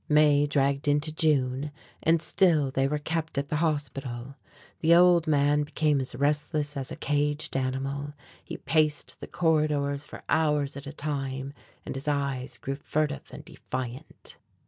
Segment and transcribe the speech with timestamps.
[0.09, 1.69] May dragged into June,
[2.01, 4.33] and still they were kept at the hospital.
[4.79, 10.23] The old man became as restless as a caged animal; he paced the corridors for
[10.27, 11.53] hours at a time
[11.85, 14.37] and his eyes grew furtive and defiant.